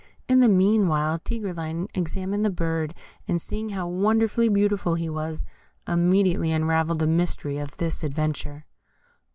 In 0.27 0.39
the 0.39 0.47
meanwhile, 0.49 1.19
Tigreline 1.19 1.87
examined 1.93 2.43
the 2.43 2.49
bird, 2.49 2.95
and 3.27 3.39
seeing 3.39 3.69
how 3.69 3.87
wonderfully 3.87 4.49
beautiful 4.49 4.95
he 4.95 5.09
was, 5.11 5.43
immediately 5.87 6.51
unravelled 6.51 6.97
the 6.97 7.05
mystery 7.05 7.59
of 7.59 7.77
this 7.77 8.03
adventure. 8.03 8.65